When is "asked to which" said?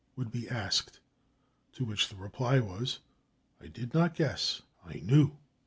0.49-2.09